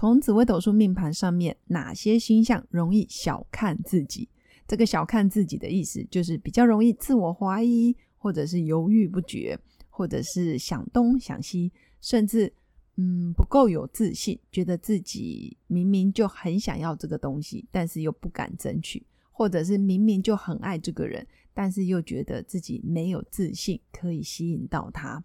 [0.00, 4.26] 从紫微斗数命盘上面，哪些星象容易小看自己？
[4.66, 9.58] 这个小看自己的意思，就是比较容易自我怀疑，或者是犹豫不决，
[9.90, 12.50] 或者是想东想西，甚至
[12.96, 25.22] 嗯不够有自信，觉得自己明明就很想要这个东西，但是又不敢争取，或者是明明就很爱这个人，但是又觉得自己没有自信可以吸引到他，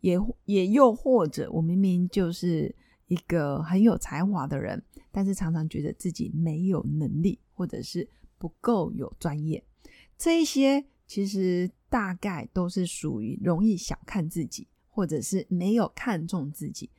[0.00, 2.74] 也也又或者我明明就是。
[3.08, 9.62] 一个很有才华的人，但是常常觉得自己没有能力，或者是不够有专业，
[10.16, 16.90] 这一些其实大概都是属于容易小看自己，或者是没有看重自己。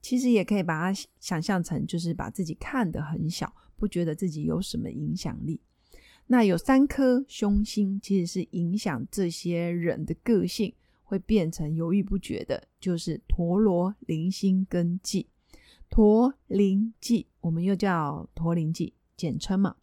[0.00, 5.60] 其实也可以把它想象成，就是把自己看得很小，不觉得自己有什么影响力。
[6.28, 15.26] 那有三颗凶星，其实是影响这些人的个性会变成犹豫不决的，就是陀螺、铃星跟忌。
[15.90, 19.76] 驼铃记，我们又叫驼铃记，简称嘛。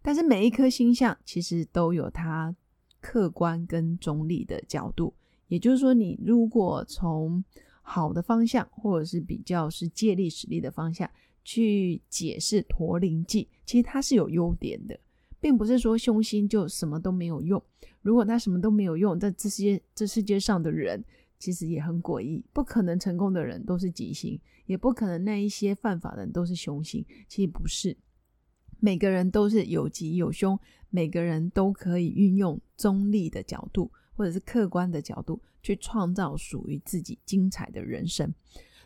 [0.00, 2.54] 但是每一颗星象其实都有它
[3.00, 5.12] 客观跟中立的角度，
[5.48, 7.44] 也就是说，你如果从
[7.82, 11.10] 好的方向，或者是比较是借力使力的方向
[11.44, 14.98] 去解释驼铃记，其实它是有优点的，
[15.40, 17.62] 并不是说凶星就什么都没有用。
[18.02, 21.04] 如果它什么都没有用，在这些这世界上的人。
[21.38, 27.04] 其实也很诡异，不可能成功的人都是吉星，也不可能那一些犯法的人都是凶星。
[27.28, 27.96] 其实不是，
[28.80, 30.58] 每个人都是有吉有凶，
[30.90, 38.34] 每个人都可以运用中立的角度或者是客观的角度去创造属于自己精彩的人生。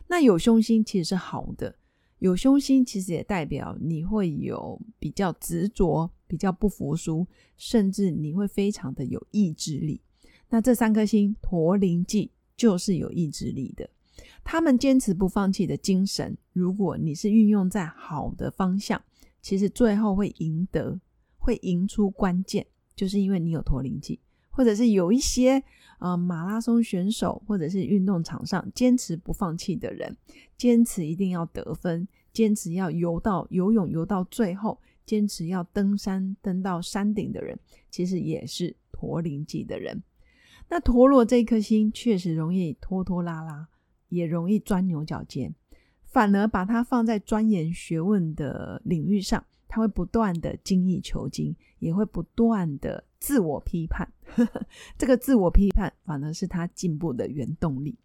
[0.07, 1.75] 那有凶星其实是好的，
[2.19, 7.25] 有凶星其实也代表你会有比较执着、比较不服输，
[7.57, 10.01] 甚至你会非常的有意志力。
[10.49, 12.29] 那这三颗星，驼铃记。
[12.63, 13.89] 就是有意志力的，
[14.41, 19.03] 他们坚持不放弃的精神，如果你是运用在好的方向，
[19.41, 20.97] 其实最后会赢得，
[21.37, 22.65] 会赢出关键，
[22.95, 24.17] 就是因为你有驼铃记，
[24.49, 25.61] 或者是有一些
[25.99, 30.15] 呃马拉松选手，或者是运动场上坚持不放弃的人，
[30.55, 37.59] 坚持一定要得分，坚持要游到游泳游到最后，坚持要登山登到山顶的人，
[37.91, 40.01] 其实也是驼铃记的人。
[40.73, 43.67] 那陀螺这一颗星确实容易拖拖拉拉，
[44.09, 45.53] 也容易钻牛角尖，
[46.01, 54.11] 反而把它放在钻研学问的领域上，他会不断的精益求精，也会不断的自我批判。
[54.97, 57.95] 这个自我批判反而是他进步的原动力。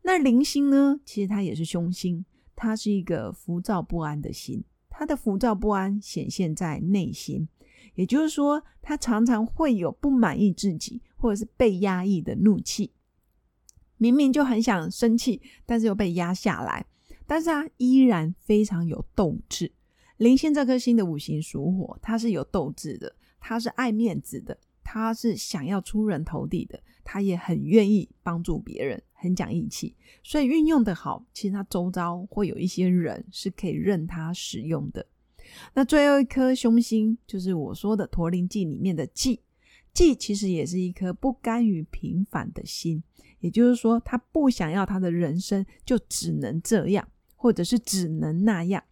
[0.00, 0.98] 那零星呢？
[1.04, 2.24] 其实它也是凶星，
[2.56, 7.46] 它是一个浮躁不安的心，它的浮躁不安显现在内心。
[7.94, 12.90] 也就是说，他常常会有不满意自己，或者是被压抑的怒气。
[13.98, 16.86] 明明就很想生气，但是又被压下来。
[17.26, 19.70] 但是他依然非常有斗志。
[20.16, 29.94] 灵星这颗星的五行属火，他是有斗志的，他是爱面子的，他是想要出人头地的，他也很愿意帮助别人，很讲义气。
[30.22, 35.06] 所以运用的好，其实他周遭会有一些人是可以任他使用的。
[35.72, 39.40] 那最后一颗凶星就是我说的驼铃记里面的忌，
[39.92, 43.02] 既其实也是一颗不甘于平凡的心，
[43.40, 47.06] 也就是说，他不想要他的人生就只能这样，
[47.36, 48.82] 或者是只能那样。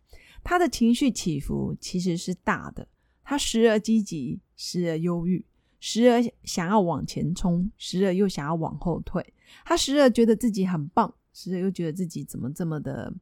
[0.42, 2.86] 他的情绪起伏其实是大的，
[3.22, 5.44] 他时而积极，时而忧郁，
[5.81, 9.34] 时而想要往前冲，时而又想要往后退。
[9.65, 13.12] 他时而觉得自己很棒，时而又觉得自己怎么这么的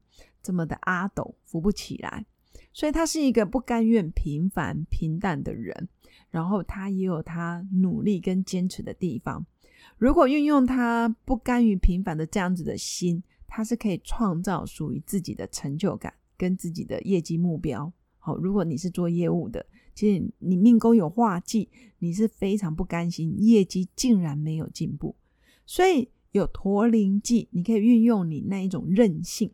[0.43, 2.25] 这么的阿斗，扶不起来。
[2.77, 5.89] 所以他是一个不甘愿平凡平淡的人，
[6.29, 9.47] 然后他也有他努力跟坚持的地方。
[9.97, 17.91] 如果运用他不甘于平凡的这样子的心，他是可以创造属于自己的成就感跟自己的业绩目标。
[18.19, 19.65] 好，如果你是做业务的，
[19.95, 25.17] 其实你命宫有化忌，你是非常不甘心业绩竟然没有进步，
[25.65, 29.51] 所以有驼铃忌，你可以运用你那一种韧性。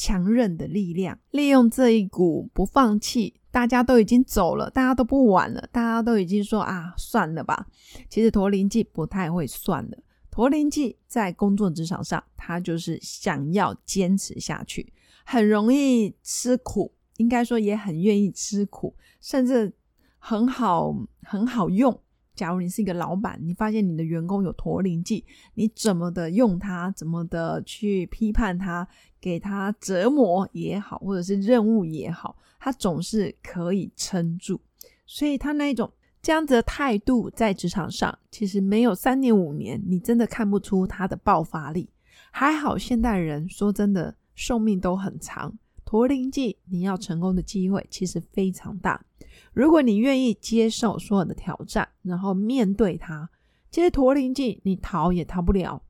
[0.00, 7.66] 强韧的力量，利用这一股不放弃，大家都已经走了，大家都不玩了，大家都已经说啊，算了吧。
[8.08, 9.98] 其实驼铃记不太会算了，
[10.30, 14.90] 驼铃记在工作职场上，他就是想要坚持下去，
[15.26, 19.70] 很容易吃苦，应该说也很愿意吃苦，甚至
[20.18, 22.00] 很好很好用。
[22.40, 25.22] 假如你是一个老板，你发现你的员工有驼铃记，
[25.52, 28.88] 你怎么的用它，怎么的去批判他，
[29.20, 34.58] 给他折磨也好，或者是任务也好，他总是可以撑住。
[35.04, 35.92] 所以他那一种
[36.22, 41.90] 这样子的态度，在职场上其实没有三年五年，你真的看不出他的爆发力。
[42.30, 45.58] 还好现代人说真的，寿命都很长。
[45.84, 49.04] 驼铃记，你要成功的机会其实非常大。
[49.52, 53.28] 如果你愿意接受所有的挑战，然后面对它，
[53.70, 55.82] 其实驼铃剂你逃也逃不了。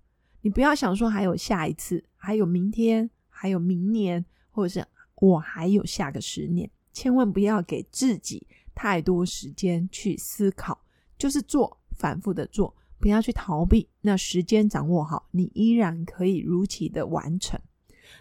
[0.43, 4.87] 你不要想说还有下一次，还有明天，还有明年，或者是
[5.17, 10.81] 我还有下个十年，千万不要给自己太多时间去思考，
[11.19, 13.87] 就是做，反复的做，不要去逃避。
[14.00, 17.61] 那时间掌握好，你依然可以如期的完成。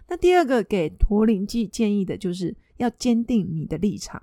[0.10, 4.22] 那第二个给驼铃剂建议的就是要坚定你的立场。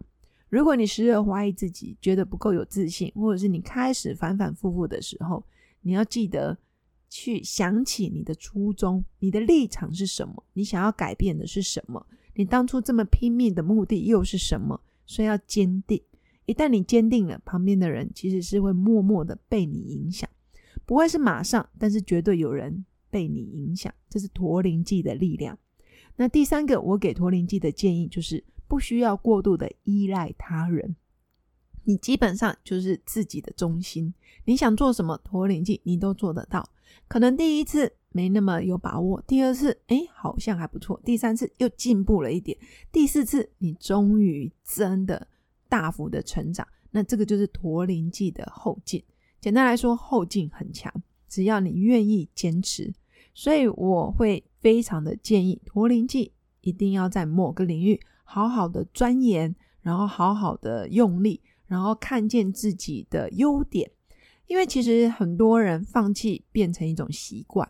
[0.49, 5.45] 如果你时而怀疑自己，觉得不够有自信，或者是你开始反反复复的时候，
[5.81, 6.57] 你要记得
[7.09, 10.43] 去想起你的初衷，你的立场是什么？
[10.53, 12.07] 你想要改变的是什么？
[12.35, 14.81] 你当初这么拼命的目的又是什么？
[15.05, 16.01] 所以要坚定。
[16.45, 20.29] 一旦你坚定了，旁边的人其实是会默默的被你影响，
[20.85, 23.93] 不会是马上，但是绝对有人被你影响。
[24.09, 25.59] 这是驼铃剂的力量。
[26.15, 30.97] 那第三个，我给驼铃剂的建议就是不需要过度的依赖他人，
[31.85, 34.13] 你基本上就是自己的中心。
[34.45, 36.69] 你想做什么，驼铃剂你都做得到。
[37.09, 42.57] 可能第一次没那么有把握，第二次哎好像还不错，第三次又进步了一点，
[42.91, 45.27] 第四次你终于真的
[45.69, 46.67] 大幅的成长。
[46.91, 49.03] 那这个就是驼铃剂的后劲。
[49.41, 50.93] 简单来说，后劲很强，
[51.29, 52.93] 只要你愿意坚持。
[53.35, 56.33] 所以我会非常的建议驼铃剂
[56.63, 63.91] 一定要在某个领域好好的钻研，然后好好的用力，然后看见自己的优点。
[64.47, 67.67] 因为其实很多人放弃变成一种习惯，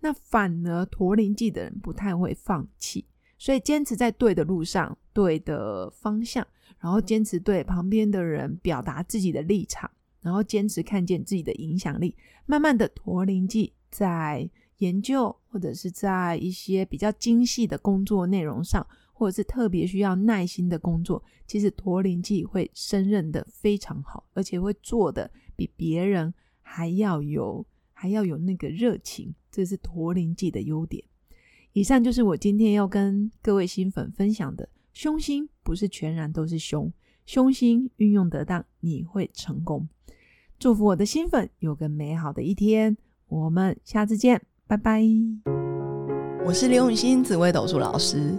[0.00, 3.06] 那反而驼铃剂的人不太会放弃，
[3.38, 6.46] 所以坚持在对的路上、对的方向，
[6.78, 9.90] 然后坚持对旁边的人表达自己的立场，
[10.20, 12.14] 然后坚持看见自己的影响力，
[12.44, 14.50] 慢慢的驼铃剂在。
[14.80, 18.86] 研究或者是在一些比较精细的工作内容上，
[19.20, 26.32] 或者是特别需要耐心的工作，其实驼铃剂会胜任的非常好，而且会做的比别人
[26.62, 27.62] 还要有
[27.92, 31.04] 还要有那个热情，这是驼铃剂的优点。
[31.74, 36.90] 以上就是我今天要跟各位新粉分享的，凶心不是全然都是凶，
[37.26, 39.86] 凶心运用得当，你会成功。
[40.58, 42.96] 祝福我的新粉有个美好的一天，
[43.28, 44.40] 我们下次见。
[44.66, 45.04] 拜拜！
[46.46, 48.38] 我是刘永新紫微斗数老师，